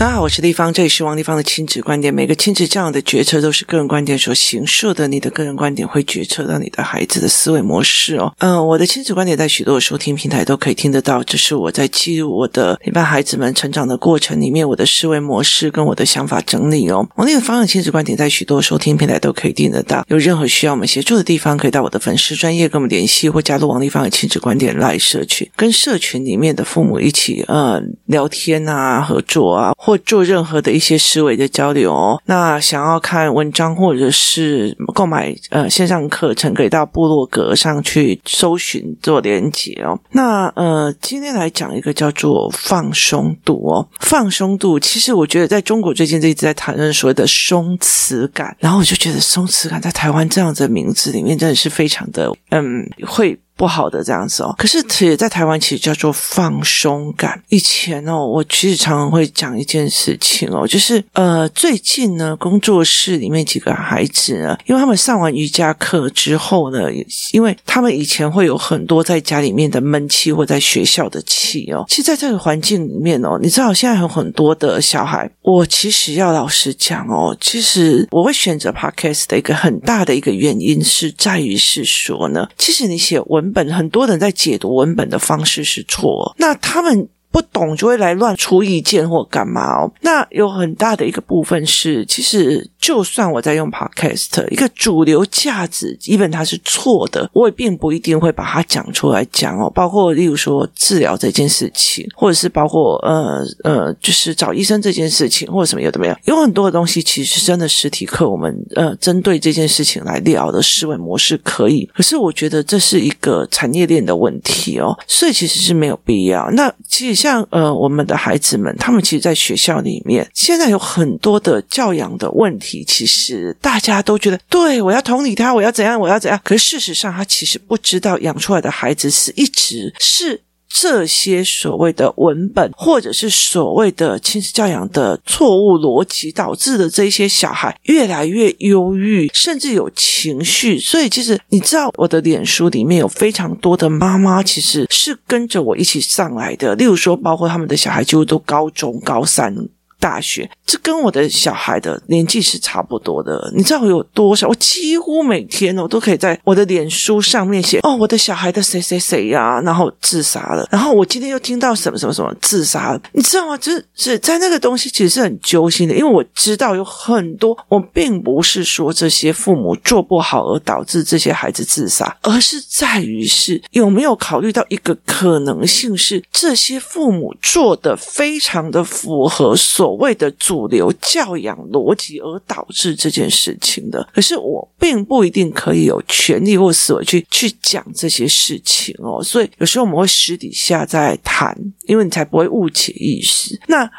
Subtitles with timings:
[0.00, 2.14] 大家好，我是丽芳，这里是王立芳的亲子观点。
[2.14, 8.32] 每个亲子这样的决策都是个人观点所形塑的，你的个人观点会决策到你的孩子的思维模式哦。
[8.38, 17.06] 嗯、我的亲子观点在许多的收听平台都可以听得到，这是我在记录我的陪伴孩子们成长的过程里面，我的思维模式跟我的想法整理哦。
[17.16, 29.74] 王立芳的亲子观点在许多收听平台都可以听得到，有任何需要我们协助的地方，可以到我的粉丝专业跟我们联系，或加入王立芳的亲子观点来社群，跟社群里面的父母一起呃聊天啊，合作啊。
[29.90, 32.22] 或做任何的一些思维的交流哦。
[32.26, 39.98] 那想要看文章或者是购买呃线上课程，可以到部落格上去搜寻做连结哦。
[40.12, 43.88] 那呃，今天来讲一个叫做放松度哦。
[43.98, 53.36] 放松度，其实我觉得在中国最近一直在谈论所谓的松弛感，然后我就觉得松弛感在台湾这样子的名字里面真的是非常的嗯会。
[53.60, 57.38] 不好的这样子哦，可是也在台湾其实叫做放松感。
[57.50, 66.90] 以前哦，我其实常常会讲一件事情哦，就是呃，最近呢，工作室里面几个孩子呢，因为他们上完瑜伽课之后呢，
[67.34, 83.49] 因为他们以前会有很多在家里面的闷气或在学校的气哦，其实在这个环境里面哦，你知道现在有很多的小孩，我其实要老实讲哦，其实我会选择 Podcast 的一个很大的一个原因是在于是说呢，其实你写文。
[83.52, 87.08] 本很多人在解读文本的方式是错，那他们。
[87.30, 89.92] 不懂就会来乱出意见或干嘛哦。
[90.00, 99.70] 那有很大的一个部分是，其实就算我在用 Podcast，一个主流价值，即便它是错的，我也并不一定会把它讲出来讲哦。
[99.70, 116.50] 包括例如说治疗这件事情，或者是包括呃呃，就是找医生这件事情，或者什么有的没有，有很多的东西其实真的实体课我们呃针对这件事情来聊的思维模式可以，可是我觉得这是一个产业链的问题哦，所以其实是没有必要。
[116.50, 117.19] 那其实。
[117.20, 122.82] 像呃，我们的孩子们，他们其实，在学校里面，现在有很多的教养的问题。
[122.82, 126.40] 其实大家都觉得，对，我要同理他，我要怎样，我要怎样。
[126.42, 130.40] 可是事实上，他其实不知道，养出来的孩子是一直是。
[130.72, 140.78] 这些所谓的文本，或者是所谓的亲子教养的错误逻辑，导致的这些小孩越来越忧郁，甚至有情绪。
[140.78, 146.74] 所以，其实你知道，我的脸书里面有非常多的妈妈，其实是跟着我一起上来的。
[146.76, 149.54] 例如说，包括他们的小孩几乎都高中高三。
[150.00, 153.52] 大学，这跟我的小孩的年纪是差不多的。
[153.54, 154.48] 你知道我有多少？
[154.48, 160.66] 我几乎每天我都可以在我的脸书上面写哦，我的小孩的谁谁谁呀，然后自杀了。
[160.72, 163.56] 然后我今天又听到什么什么什么自杀了，你知道吗？
[163.58, 179.89] 就是是在那个东西其实是很揪心的，因为我知道有很多，我并不是说这些父母做不好而导致这些孩子自杀，而是在于是有没有考虑到一个可能性是这些父母做的非常的符合所。
[179.90, 191.56] 所谓的主流教养逻辑而导致这件事情的，可是我并不一定可以有权利或思维去去讲这些事情哦，所以有时候我们会私底下在谈，
[191.88, 193.58] 因为你才不会误解意思。
[193.66, 193.90] 那。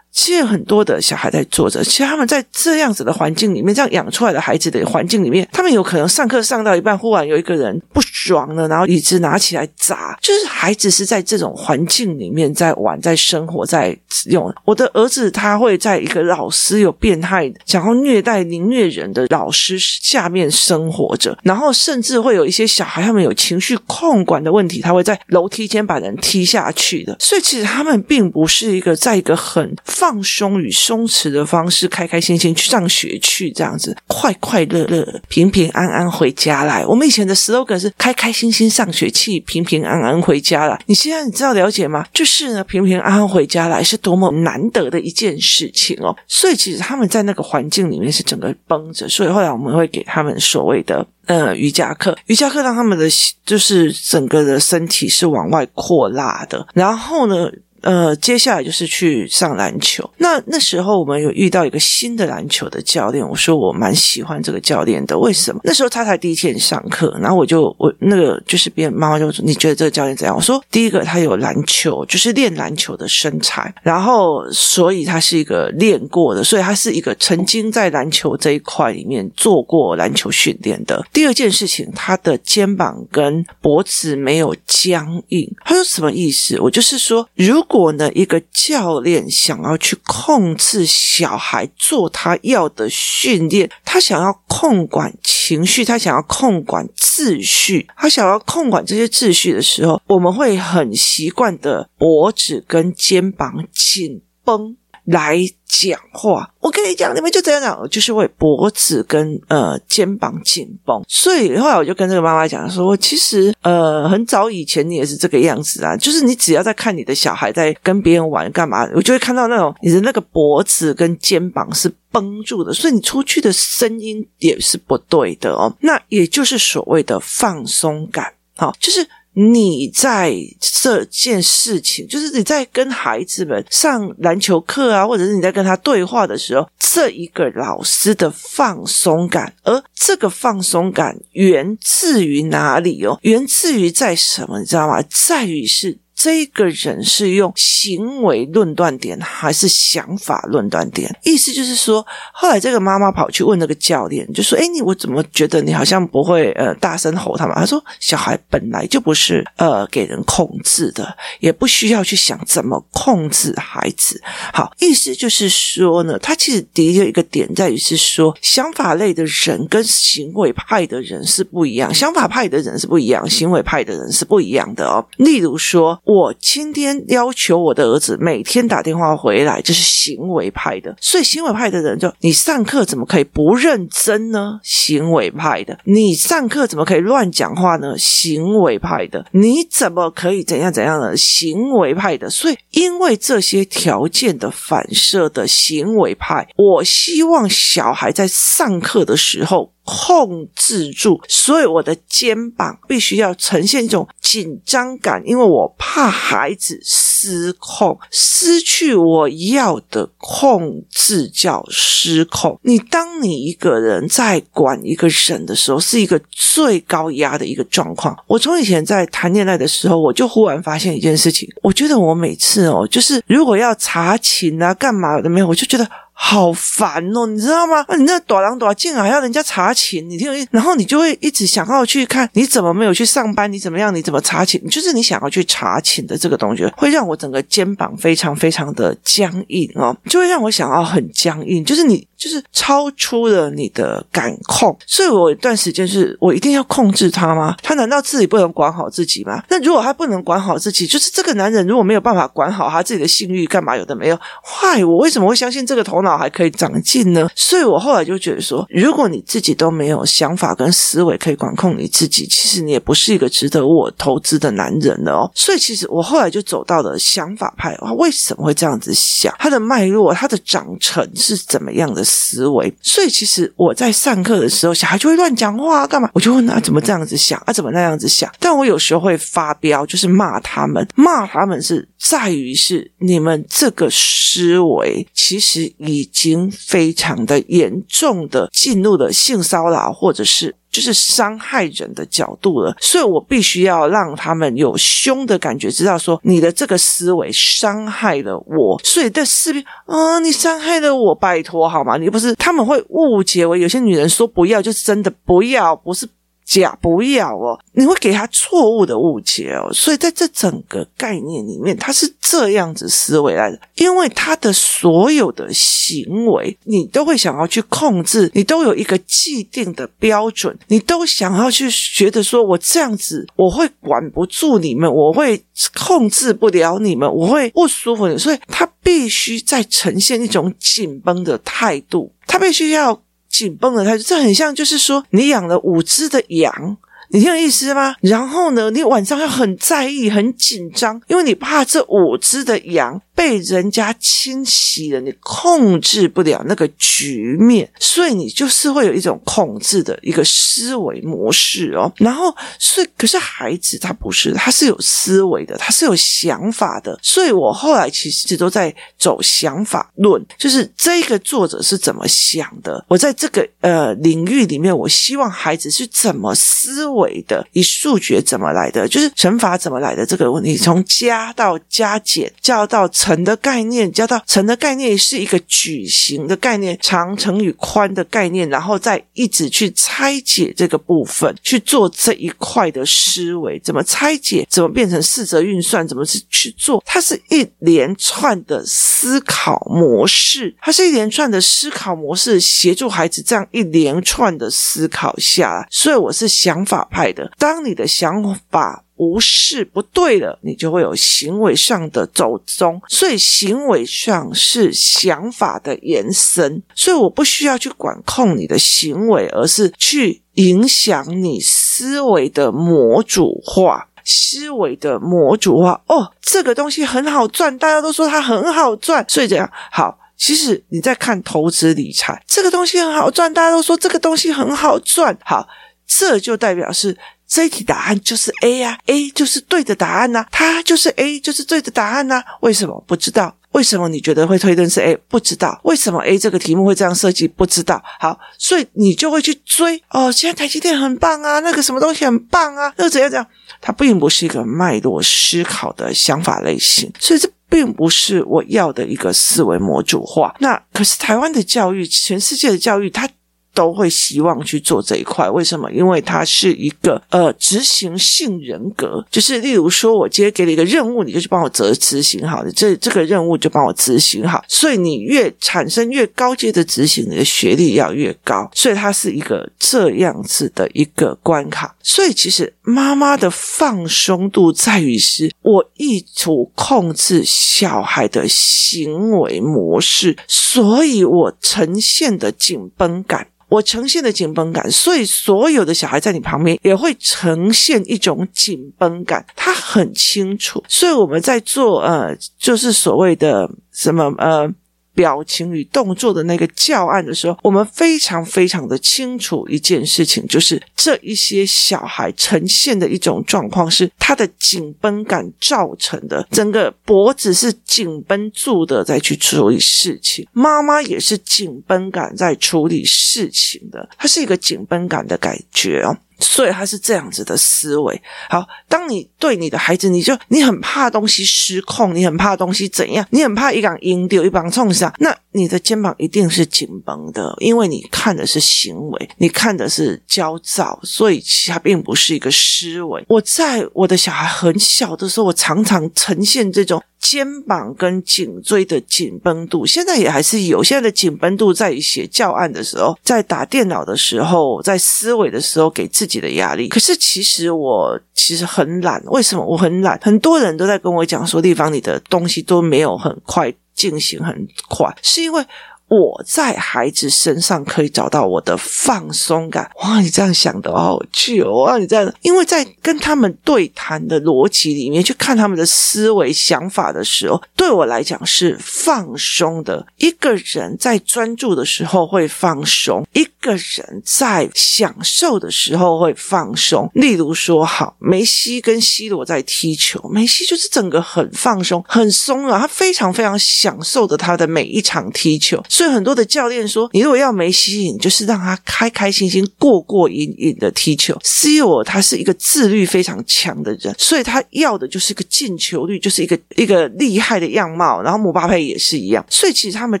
[0.18, 10.18] 其实很多的小孩在做着，其实他们在这样子的环境里面，这样养出来的孩子的环境里面，他们有可能上课上到一半，忽然有一个人不爽了，然后椅子拿起来砸。
[10.20, 13.96] 就是孩子是在这种环境里面在玩、在生活、在
[14.26, 14.52] 用。
[14.64, 27.16] 我的儿子他会在一个老师有变态、想要虐待、凌虐人的老师下面生活着，然后甚至会有一些小孩他们有情绪控管的问题，他会在楼梯间把人踢下去的。
[27.20, 29.72] 所以其实他们并不是一个在一个很。
[29.84, 36.82] 放放松与松弛的方式，开开心心去上学去，这样子快快乐乐、平平安安回家来。
[36.86, 40.80] 我们以前的 slogan 是“开开心心上学去，平平安安回家来”。
[40.86, 42.06] 你现在你知道了解吗？
[42.14, 46.16] 就是呢，平平安安回家来是多么难得的一件事情哦。
[46.26, 49.06] 所以其实他们在那个环境里面是整个绷着。
[49.10, 53.04] 所以后来我们会给他们所谓的呃瑜伽课，瑜伽课让他们的
[53.44, 56.66] 就是整个的身体是往外扩拉的。
[56.72, 57.50] 然后呢，
[57.82, 60.08] 呃，接下来就是去上篮球。
[60.18, 65.16] 那那时候我们有遇到一个新的篮球的教练，我说我蛮喜欢这个教练的。
[65.16, 65.60] 为什么？
[65.62, 70.34] 那时候他才第一天上课，然后我就我那个就是别人妈妈就说，你觉得这个教练怎样？
[70.34, 81.00] 我说第一个他有篮球，就是练篮球的身材，然后所以他是一个练过的，所以他是一个曾经在篮球这一块里面做过篮球训练的。
[81.12, 85.48] 第二件事情，他的肩膀跟脖子没有僵硬。
[85.64, 86.58] 他说什么意思？
[86.60, 87.62] 我就是说如。
[87.70, 104.74] 如果呢，一个教练想要去控制小孩做他要的训练，他想要控管情绪，他想要控管秩序，他想要控管这些秩序的时候，我们会很习惯的脖子跟肩膀紧绷。
[105.10, 106.48] 来讲话。
[106.60, 111.02] 我跟你讲，你们就这样讲，就是会脖子跟呃肩膀紧绷。
[111.08, 125.74] 所以后来我就跟这个妈妈讲说，其实呃很早以前你也是这个样子啊，就是你只要在看你的小孩在跟别人玩干嘛，我就会看到那种你的那个脖子跟肩膀是绷住的，所以你出去的声音也是不对的哦。
[125.80, 129.08] 那也就是所谓的放松感，好，就是。
[129.40, 143.16] 你在这件事情，就是你在跟孩子们上篮球课啊，或者是你在跟他对话的时候，这一个老师的放松感，而这个放松感源自于哪里哦？
[143.22, 144.58] 源自于在什么？
[144.58, 145.00] 你知道吗？
[145.08, 145.98] 在于是。
[146.20, 151.08] 这个人是用行为论断点还是想法论断点？
[151.22, 164.20] 意思就是说，后来这个妈妈跑去问那个教练，就说：“哎，你我怎么觉得你好像不会呃大声吼他们？”他说：“小孩本来就不是呃给人控制的，也不需要去想怎么控制孩子。”
[164.52, 175.06] 好，意思就是说呢，他其实的确一个点在于是说，想法类的人跟行为派的人是不一样，想法派的人是不一样，行为派的人是不一样的哦。
[175.18, 175.96] 例如说。
[176.08, 180.96] 我今天要求我的儿子每天打电话回来，这是行为派的。
[181.02, 184.58] 所以行为派的人就，你上课怎么可以不认真呢？
[184.62, 187.94] 行为派的，你上课怎么可以乱讲话呢？
[187.98, 191.14] 行为派的，你怎么可以怎样怎样呢？
[191.14, 192.30] 行为派的。
[192.30, 199.72] 所以因为这些条件的反射的行为派，我希望小孩在上课的时候。
[199.88, 212.60] 控制住，所以我的肩膀必须要呈现一种紧张感，因为我怕孩子失控，失去我要的控制叫失控。
[212.62, 218.14] 你当你一个人在管一个人的时候，是一个最高压的一个状况。
[218.26, 225.88] 我从以前在谈恋爱的时候，我就忽然发现一件事情，我觉得我每次哦，就是如果要查寝啊，干嘛的没有，我就觉得。
[226.20, 227.84] 好烦哦，你知道吗？
[227.96, 233.50] 你那躲狼躲进啊，还要人家查寝，你听，然后你就会一直想要去看，你怎么没有去上班？
[233.50, 233.94] 你怎么样？
[233.94, 234.60] 你怎么查寝？
[234.68, 242.07] 就是你想要去查寝的这个东西，会让我整个肩膀非常非常的僵硬哦，就会让我想要很僵硬，就是你。
[242.18, 247.54] 就是超出了你的感控，所以我有一段时间是我一定要控制他吗？
[247.62, 249.40] 他难道自己不能管好自己吗？
[249.48, 254.18] 那如果他不能管好自己，就是这个男人如果没有办法管好他自己的性欲，干嘛有的没有？
[254.42, 257.28] 坏，我为什么会相信这个头脑还可以长进呢？
[257.36, 265.30] 所以我后来就觉得说，如果你自己都没有想法跟思维可以管控你自己，其实你也不是一个值得我投资的男人了哦。
[265.36, 269.32] 所以其实我后来就走到了想法派，为什么会这样子想？
[269.38, 272.07] 他的脉络，他的长成是怎么样的？
[272.08, 276.10] 思维，所以其实我在上课的时候，小孩就会乱讲话，干嘛？
[276.14, 278.32] 我就问他怎么这样子想啊，怎么那样子想？
[278.40, 290.54] 但我有时候会发飙，就是骂他们，骂他们是在于是你们这个思维其实已经非常的严重的进入了性骚扰，或者是。
[290.78, 301.96] 就是伤害人的角度了，所以我必须要让他们有凶的感觉，知道说你的这个思维伤害了我，所以在视频啊，你伤害了我，拜托好吗？
[301.96, 306.08] 你不是他们会误解为有些女人说不要就是真的不要，不是。
[306.48, 325.44] 假不要哦，你会给他错误的误解哦，所以在这整个概念里面，他是这样子思维来的，因为他的所有的行为，你都会想要去控制，你都有一个既定的标准，你都想要去觉得说，我这样子我会管不住你们，我会
[325.74, 332.98] 控制不了你们，我会不舒服你，所以他必须在呈现一种紧绷的态度，他必须要。
[333.38, 336.76] 紧绷的态度，这很像，就是说你养了五只的羊。
[337.10, 337.94] 你听有意思吗？
[338.02, 351.92] 然后呢，你晚上要很在意、很紧张，因为你怕这五只的羊被人家侵袭了，你控制不了那个局面，所以你就是会有一种控制的一个思维模式哦。
[351.96, 356.96] 然后，所以可是孩子他不是，他是有思维的，他是有想法的。
[357.02, 362.84] 所以我后来其实都在走想法论，就是这个作者是怎么想的。
[362.88, 367.18] 我在这个呃领域里面，我希望孩子是怎么思维。
[367.26, 368.86] 的，以数学怎么来的？
[368.86, 384.46] 就是乘法怎么来的这个问题，从加到加减，加到乘的概念，加到乘的概念是一个矩形的概念，长乘以宽的概念，然后再一直去拆解这个部分，去做这一块的思维，怎么拆解？
[384.50, 385.86] 怎么变成四则运算？
[385.86, 386.82] 怎么去去做？
[386.84, 395.68] 它是一连串的思考模式，它是一连串的思考模式，协助孩子这样一连串的思考下来。
[395.70, 402.80] 所以我是想法派的，当你的想法无视不对了，你就会有行为上的走钟。
[402.88, 413.88] 所以行为上是想法的延伸，所以我不需要去管控你的行为，而是去影响你思维的模组化。
[414.10, 415.78] 思维的模组化。
[415.86, 419.98] 哦，这个东西很好赚，大家都说它很好赚，所以这样好。
[420.16, 425.16] 其实你在看投资理财，这个东西很好赚，大家都说这个东西很好赚。
[425.24, 425.46] 好，
[425.86, 426.96] 这就代表是
[427.28, 432.24] 这一题答案就是 A 呀，A 就是对的答案呐，它就是 A 就是对的答案呐。
[432.40, 432.82] 为什么？
[432.86, 433.36] 不知道。
[433.52, 434.96] 为什么你觉得会推论是 A？
[435.08, 435.60] 不知道。
[435.64, 437.28] 为什么 A 这个题目会这样设计？
[437.28, 437.82] 不知道。
[437.98, 440.10] 好，所以你就会去追哦。
[440.10, 443.26] 现在台积电很棒啊，那个什么东西很棒啊，那个怎样怎样？
[443.60, 447.30] 它并不是一个脉络思考的想法类型，所以这。
[447.50, 450.36] 并不是我要的一个思维模组化。
[450.38, 453.08] 那可是台湾的教育，全世界的教育，它。
[453.54, 455.70] 都会希望去做这一块，为什么？
[455.72, 464.44] 因为它是一个呃执行性人格，就是例如说，我今天给你一个任务，你就去帮我执执行好的，这这个任务就帮我执行好。
[464.46, 468.48] 所以你越产生越高阶的执行，你的学历要越高。
[468.54, 471.74] 所以它是一个这样子的一个关卡。
[471.82, 483.26] 所以其实妈妈的放松度在于是，我意图控制小孩的行为模式，所以我呈现的紧绷感。
[483.48, 490.62] 我呈现的紧绷感，所以所有的小孩在你旁边也会呈现一种紧绷感，他很清楚。
[490.68, 494.52] 所以我们在做呃，就是所谓的什么呃。
[494.98, 510.26] 表情与动作的那个教案的时候，我们非常非常的清楚一件事情，就是这一些小孩呈现的一种状况是他的紧绷感造成的，整个脖子是紧绷住的，在去处理事情。
[510.32, 515.96] 妈妈也是紧绷感在处理事情的，它是一个紧绷感的感觉哦。
[516.18, 518.02] 所以他是这样子的思维。
[518.28, 533.04] 好，当你对你的孩子，你就你很怕东西失控，你很怕东西怎样，你很怕一杆阴掉，一棒冲上，那你的肩膀一定是紧绷的，因为你看的是行为，你看的是焦躁，所以其实它并不是一个思维。
[533.08, 536.82] 我在我的小孩很小的时候，我常常呈现这种。
[537.00, 540.64] 肩膀跟颈椎的紧绷度，现在也还是有。
[540.64, 546.66] 现在的紧绷度，在于写教案的时候，在打电脑的时候，在思维的时候，给自己的压力。
[546.66, 549.96] 可是其实我其实很懒，为什么我很懒？
[550.02, 555.46] 很多人都在跟我讲说，地方你的东西都没有很快进行，很快，是因为。
[555.88, 559.70] 我在孩子身上可以找到我的放松感。
[559.82, 561.64] 哇，你这样想的好有趣哦！
[561.64, 569.86] 哇，你这样，因为在跟他们对谈的逻辑里面去看他们的思维想法的时候，对我来讲是放松的。
[569.96, 576.90] 一个人在专注的时候会放松，一个人在享受的时候会放松。
[576.94, 585.62] 例如说，好，梅西跟 C 罗在踢球，梅西就是整个很放松、很松啊，他非常非常享受的他的每一场踢球。
[585.78, 591.16] 所以很多的教练说，你如果要梅西，你就是让他开开心心、过过瘾瘾的踢球。
[591.22, 598.02] C 罗他是一个自律非常强的人，所以他要的就是一个进球率，就是一个一个厉害的样貌。
[598.02, 600.00] 然后姆巴佩也是一样，所以其实他们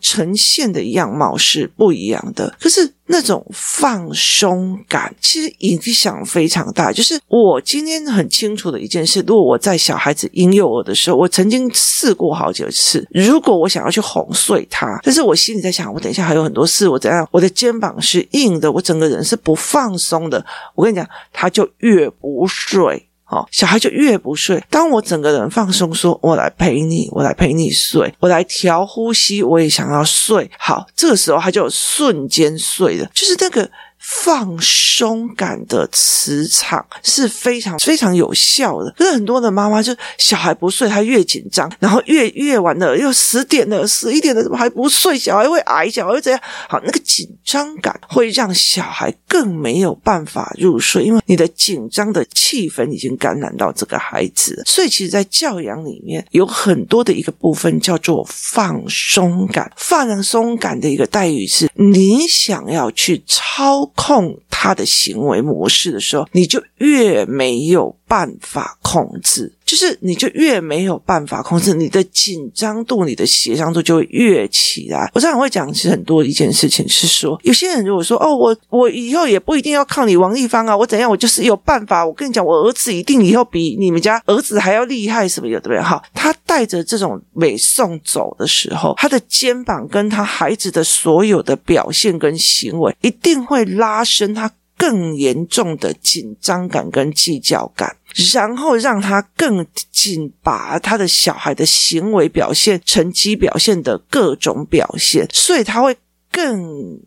[0.00, 2.56] 呈现的样貌是不一样的。
[2.58, 2.90] 可是。
[3.06, 6.92] 那种放松感其实影响非常大。
[6.92, 13.06] 就是我今天很清楚的一件事：如果我在小孩子婴幼儿的时候，我曾经试过好几次。
[13.10, 17.26] 如果我想要去哄睡他，但是我心里在想，我等一下还有很多事，我怎样？
[17.30, 20.44] 我的肩膀是硬的，我整个人是不放松的。
[20.74, 23.05] 我跟你讲，他就越不睡。
[23.28, 24.62] 好，小孩就越不睡。
[24.70, 30.48] 当我整个人放松，说我来陪你，我来陪你睡，我来调呼吸，我也想要睡。
[30.58, 33.68] 好，这个时候他就瞬间睡了，就是那个。
[34.08, 38.94] 放松感的磁场是非常非常有效的。
[38.96, 45.18] 可是很多的妈妈就小孩不睡，她越紧张，然后越越晚了，又十点了、十一点了，怎么还不睡？
[45.18, 46.40] 小孩会矮，小孩会怎样？
[46.68, 54.62] 好，那个紧张感会让小孩更没有办法入睡，因为你的紧张的气氛已经感染到这个孩子。
[54.64, 59.72] 所以，其实，在教养里面有很多的一个部分叫做放松感。
[59.76, 63.90] 放松感的一个待遇是，你想要去超。
[63.96, 75.10] 控他的行为模式的时候，你就越没有办法控制，就是你就越没有办法控制你的紧张度，你的协商度就会越起来。
[75.12, 82.06] 我常常会讲，其实很多一件事情是说，有些人如果说哦，我我以后也不一定要靠你王丽芳啊，我怎样，我就是有办法。
[82.06, 85.80] 我跟你讲，我儿子一定以后比你们家儿子还要厉害，什么有对不对？
[85.82, 94.48] 哈，他带着这种美送走的时候，他的肩膀跟他孩子的所有的表现跟行为，一定会拉伸他。
[94.76, 97.96] 更严重的紧张感跟计较感，
[98.32, 105.96] 然后让他更紧把他的小孩的行为表现、成绩表现的各种表现，所以他会
[106.30, 107.00] 更。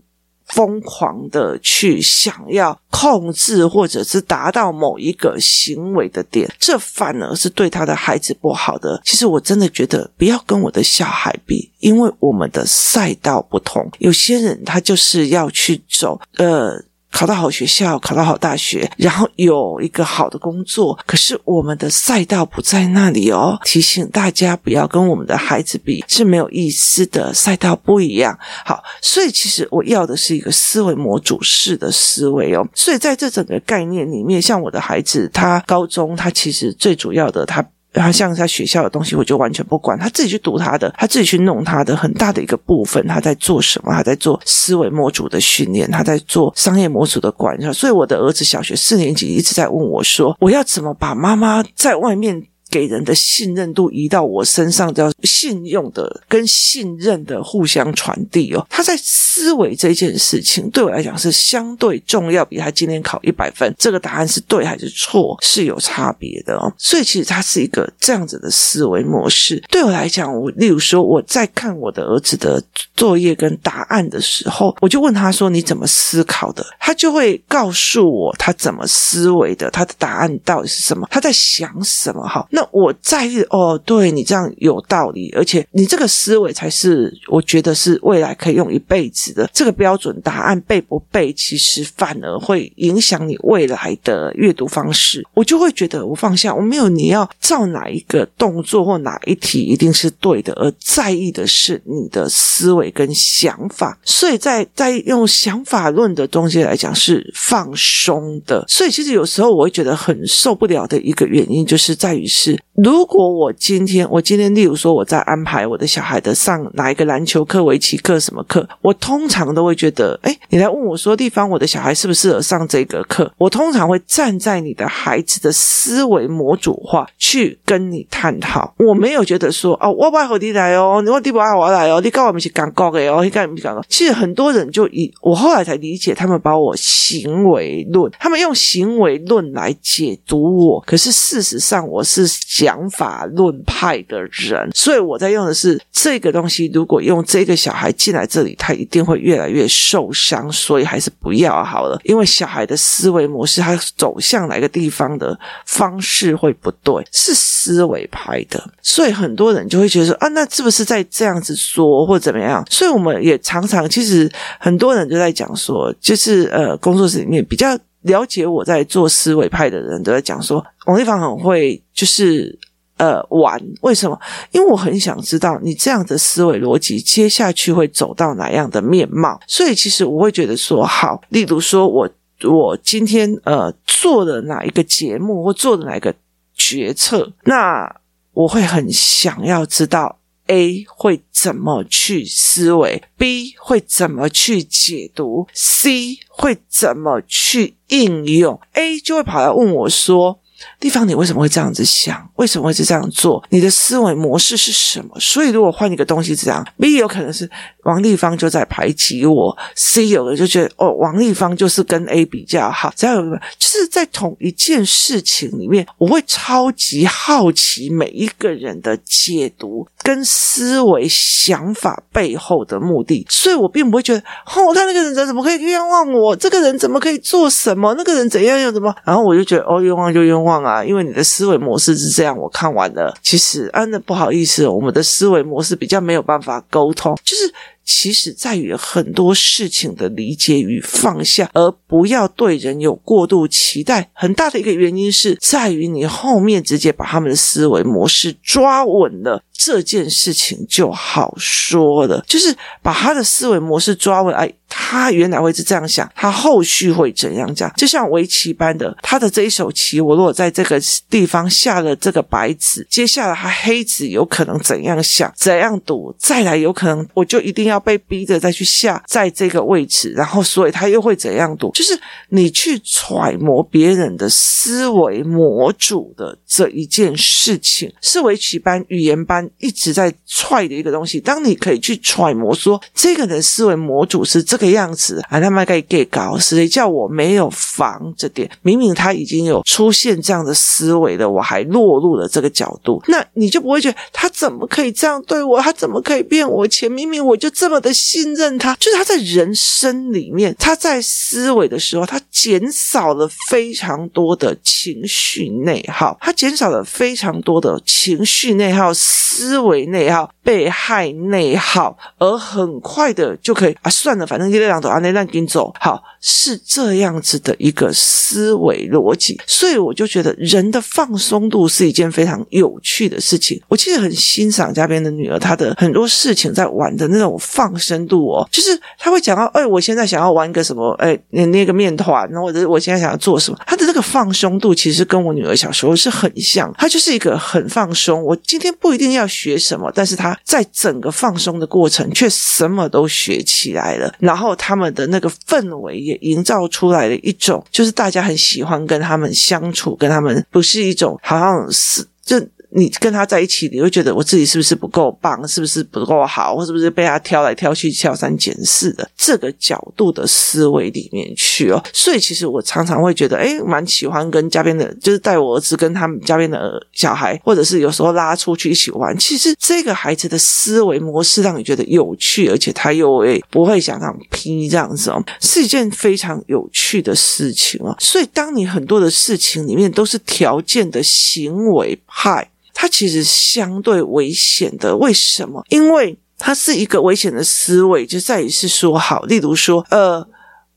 [0.50, 9.00] 疯狂的去想要控制，或者是达到某一个行为的点，这反而是对他的孩子不好的。
[9.06, 13.88] 其实我真的觉得不要跟我的小孩比，因为我们的赛道不同。
[14.00, 16.84] 有些人他就是要去走，呃。
[17.12, 20.98] 考到好学校，考到好大学，然后有一个好的工作。
[21.06, 23.60] 可是我们的赛道不在那里哦。
[23.66, 27.34] 提醒大家不要跟我们的孩子比，是没有意思的。
[27.34, 28.38] 赛道不一样。
[28.64, 32.66] 好，所以其实我要的是一个思维模组式的思维哦。
[32.74, 37.66] 所以在这整个概念里面，像我的孩子，他高中，他其实最主要的他。
[37.92, 41.96] 然后像他学校的东西，我就完全不管，他自己去读他的，他自己去弄他的。
[41.96, 43.92] 很大的一个部分，他在做什么？
[43.92, 47.74] 他在做思维模组的训练，他在做商业模组的管理。
[47.74, 58.66] 所以我的儿子小学四年级一直在问我说：“我要怎么把妈妈在外面？”给人的信任度移到我身上，叫信用的跟信任的互相传递哦。
[58.70, 66.72] 他在思维这件事情对我来讲是相对重要，比他今天考一百分这个答案是对还是错是有差别的哦。
[66.78, 69.62] 所以其实他是一个这样子的思维模式。
[69.70, 72.62] 对我来讲，我例如说我在看我的儿子的
[72.96, 82.28] 作业跟答案的时候，我就问他说：“你怎么思考的？”他就会告诉我他怎么思维的，他的答案到底是什么，他在想什么。
[82.28, 82.46] 哈。
[82.72, 95.26] 我在意哦，对你这样有道理，而且你这个思维才是我觉得是未来可以用一辈子的这个标准答案背不背，其实反而会影响你未来的阅读方式。
[95.34, 103.98] 我就会觉得我放下，我没有你要照哪一个动作或哪一题一定是对的，而在意的是你的思维跟想法。
[104.04, 108.66] 所以在在用想法论的东西来讲是放松的。
[108.68, 112.49] 所以其实有时候我会觉得很受不了的一个原因，就是在于是。
[112.76, 123.30] 如果我今天，我今天，例如说我在安排我的小孩的上哪一个篮球课、围棋课、什么课，我通常都会觉得，哎，你来问我说，地方我的小孩适不适合上这个课？
[123.38, 128.74] 我通常会站在你的孩子的思维模组化去跟你探讨。
[128.78, 133.84] 我没有觉得说，哦，我不爱和你来哦，你问题不爱我来哦，你跟我们是讲过的哦，你跟我们讲过。
[133.90, 142.30] 其实很多人就以我后来才理解，他们把我行为论，他们用行为论来解读我，可是事实上我是。
[142.48, 146.70] 讲法论派的人，所以我在用的是这个东西。
[146.74, 152.00] 如果用这个小孩进来这里，他一定会越来越受伤，所以还是不要好了。
[152.04, 158.64] 因为小孩的思维模式，他走向哪个地方的方式会不对，是思维派的。
[158.82, 162.66] 所以很多人就会觉得说啊，那是不是在这样子说或怎么样？
[162.70, 167.78] 所以我们也常常，其实很多人就在讲说，就是呃，工作室里面比较。
[168.04, 172.58] 了解我在做思维派的人都在讲说，王立芳很会，就是
[172.98, 173.62] 呃玩。
[173.82, 174.20] 为什么？
[174.52, 179.40] 因为我很想知道你这样的思维逻辑接下去会走到哪样的面貌。
[179.48, 182.10] 所以其实我会觉得说，好，例如说我
[182.44, 186.14] 我今天呃做了哪一个节目或做了哪一个
[186.56, 187.94] 决策，那
[188.34, 190.18] 我会很想要知道。
[190.50, 200.40] A 会怎么去思维，B 会怎么去解读，C 会怎么去应用，A 就会跑来问我说。
[200.78, 202.30] 地方，你为什么会这样子想？
[202.36, 203.42] 为什么会是这样做？
[203.50, 205.18] 你的思维模式是什么？
[205.18, 207.50] 所以，如果换一个东西，这样 B 有可能是
[207.90, 212.94] 王立芳就在排挤我，C 有的就觉得哦，王立芳就是跟 A 比较好。
[212.96, 213.22] 只要有，
[213.58, 226.36] 就是在同一件事情里面，我会超级好奇每一个人的解读跟思维想法背后的目的，所以我并不会觉得哦，他那个人怎么可以冤枉我？
[226.36, 227.96] 这个人怎么可以做什么？
[227.98, 228.96] 那个人怎样又怎么？
[229.04, 230.60] 然后我就觉得哦，冤枉就冤枉。
[230.60, 233.16] 啊，因为你的思维模式是这样，我看完了。
[233.24, 237.54] 其实，啊，那不好意思，我们的思维模式比较没有办法沟通，就是。
[237.92, 244.12] 其实在于很多事情的理解与放下，而不要对人有过度期待。
[244.14, 252.24] 很大的一个原因是在于你后面直接把他们的思维模式抓稳了，这件事情就好说了。
[252.26, 257.70] 就是把他的思维模式抓稳，哎，他原来会是这样想，他后续会怎样讲？
[257.76, 267.78] 就像围棋般的，他的这一手棋，我如果在这个地方下了这个白子，接下来他黑子有可能怎样想，怎样赌，再来有可能我就一定要。
[267.90, 271.72] 被逼着再去下在这个位置，然后所以他又会怎样赌？
[271.72, 281.20] 就是你去揣摩别人的思维模组的这一件事情，是围棋班、语言班一直在踹的一个东西。
[281.20, 288.50] 当你可以去揣摩说，这个人思维模组是这个样子，啊，他们可以给搞，谁叫我没有防这点？
[288.62, 295.60] 明明他已经有出现这样的思维了，我还落入了这个角度，那你就不会觉得他怎么可以这样对我？
[295.62, 296.92] 他怎么可以骗我钱？
[296.92, 308.94] 明明我就这么的信任他，就是他在人生里面，他在思维的时候，他减少了非常多的情绪内耗，他减少了非常多的情绪内耗、
[309.40, 323.62] 思维内耗、被害内耗，而很快的就可以啊，算了，反正就这两朵啊，那让给你走，好，是这样子的一个思维逻辑，所以我就觉得人的放松度是一件非常有趣的事情。
[323.68, 338.24] 我其实很欣赏家边的女儿，她的很多事情在玩的那种放生度哦，就是她会讲到，哎，我现在想要玩一个什么，哎，那那个面团，或者我现在想要做什么，她的那个放松度其实跟我女儿小时候是很像，她就是一个很放松。
[338.24, 352.38] 我今天不一定要学什么，但是他在整个放松的过程却什么都学起来了，然后他们的那个氛围也营造出来了一种，就是大家很喜欢跟他们相处，跟他们不是一种好像是就。
[352.72, 361.84] 你跟他在一起，你会觉得我自己是不是不够棒，是不是不够好，或是不是被他挑来挑去、挑三拣四的这个角度的思维里面去哦。
[361.92, 369.18] 所以其实我常常会觉得，哎，蛮喜欢跟家边的，就是带我儿子跟他们家边的小孩，或者是有时候拉出去一起玩。
[369.18, 377.96] 其实这个孩子的思维模式让你觉得有趣，而且他又诶不会想让批这样子哦，是一件非常有趣的事情哦。
[378.00, 382.48] 所以当你很多的事情里面都是条件的行为派。
[382.82, 385.62] 它其实相对危险的，为什么？
[385.68, 390.26] 因为它是一个危险的思维，就在于是说，好，例如说，呃。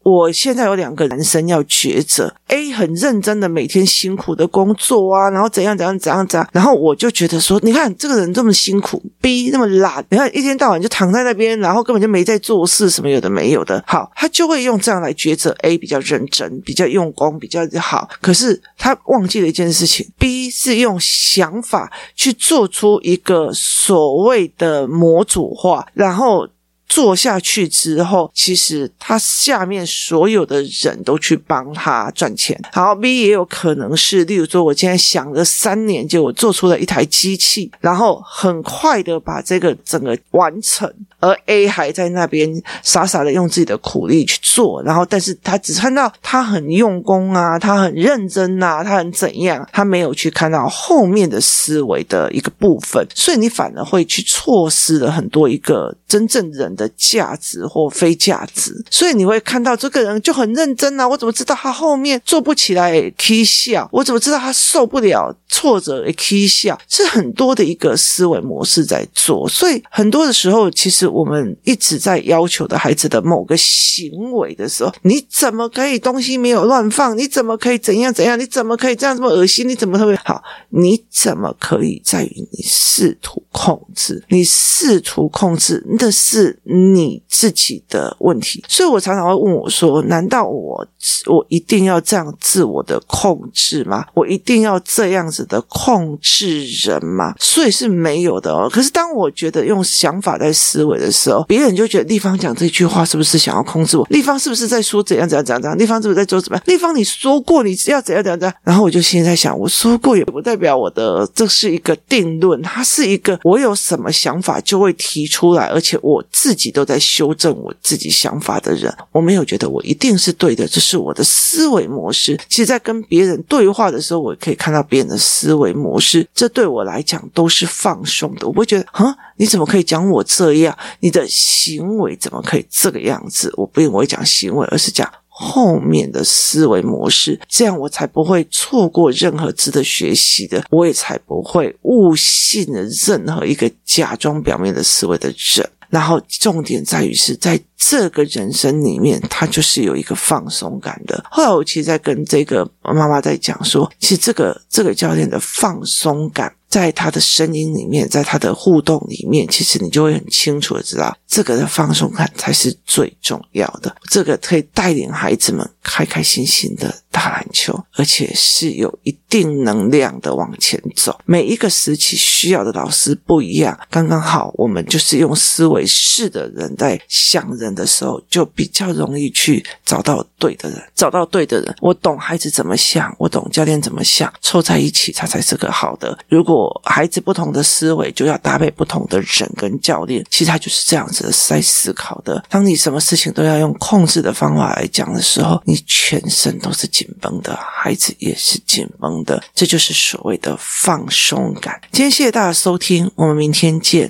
[0.02, 26.48] 我现在有两个男生要抉择，A 很认真的每天辛苦的工作啊，然后怎样怎样怎样怎样，然后我就觉得说，你看这个人这么辛苦，B 那么懒，你看一天到晚就躺在那边，然后根本就没在做事，什么有的没有的，好，他就会用这样来抉择，A 比较认真，比较用功，比较好，可是他忘记了一件事情，B 是用想法去做出一个所谓的模组化，然后。
[26.88, 32.60] 做下去之后，其实他下面所有的人都去帮他赚钱。
[32.72, 56.82] 好，B 也有可能是，例如说，我今天想了三年，结果做出了一台机器，然后很快的把这个整个完成，而 A 还在那边傻傻的用自己的苦力去做，然后但是他只看到他很用功啊，他很认真啊，他很怎样，他没有去看到后面的思维的一个部分，所以你反而会去错失了很多一个真正人的。
[56.82, 61.06] 的价值或非价值，所以你会看到这个人就很认真啊！
[61.06, 63.88] 我怎么知道他后面做不起来？k 笑？
[63.92, 66.76] 我怎么知道他受不了挫折？k 笑？
[66.88, 77.16] 是很多的一个思维模式在做，所以很多的时候，其实我们一直在要求的孩子的某个行为的时候，你怎么可以东西没有乱放？
[77.16, 78.36] 你怎么可以怎样怎样？
[78.36, 79.68] 你怎么可以这样这么恶心？
[79.68, 80.42] 你怎么特别好？
[80.70, 84.24] 你怎么可以在于你试图控制？
[84.28, 86.58] 你试图控制那是。
[86.64, 90.86] 你自己的问题，所以我常常会问我说：“难道我
[91.26, 94.06] 我一定要这样自我的控制吗？
[94.14, 98.68] 我一定要这样子的控制人吗？”所以是没有的哦。
[98.72, 104.06] 可是当我觉得用想法在思维的时候，别人就觉得立方讲这句话是不是想要控制我？
[104.08, 105.78] 立方是不是在说怎样怎样怎样怎样？
[105.78, 106.58] 立方是不是在做什么？
[106.66, 108.54] 立方你说过你要怎样怎样怎样？
[108.62, 116.72] 然后我就现在想，我说过也不代表我的这是一个定论，它是一个我有什么想法就会提出来，而且我自己。
[116.72, 122.34] 都在修正我自己想法的人，我没有觉得我一定是对的，这是我的思维模式。
[122.48, 128.46] 其实，在跟别人对话的时候，我可以看到别人的思维模式，这对我来讲都是放松的。
[128.46, 130.74] 我不会觉得，啊，你怎么可以讲我这样？
[131.00, 133.52] 你的行为怎么可以这个样子？
[133.58, 135.06] 我不用我会讲行为，而是讲。
[135.42, 145.68] 后面的思维模式，这样我才不会错过任何值得学习的，我也才不会误信了任何一个假装表面的思维的人。
[145.90, 151.22] 然后重点在于是在这个人生里面，他就是有一个放松感的。
[151.30, 156.50] 后来我其实，在跟这个妈妈在讲说，其实这个这个教练的放松感。
[156.72, 163.94] 在他的声音里面，在他的互动里面，其实你就会很清楚的知道，这个的放松感才是最重要的。
[164.10, 171.18] 这个可以带领孩子们开开心心的打篮球，而且是有一定能量的往前走。
[171.24, 181.74] 每一个时期需要的老师不一样，刚刚好，我们就是用思维式的人在想人的时候，就比较容易去找到对的人，找到对的人。
[181.80, 186.16] 我懂孩子怎么想，我懂教练怎么想，凑在一起，他才是个好的。
[186.28, 190.24] 如果孩子不同的思维，就要搭配不同的人跟教练。
[190.30, 192.42] 其实他就是这样子在思考的。
[192.48, 201.80] 当你什么事情都要用控制的方法来讲的时候，你全身都是紧绷的，孩子也是紧绷的，这就是所谓的放松感。
[201.90, 204.06] 今天谢谢大家收听，我们明天见。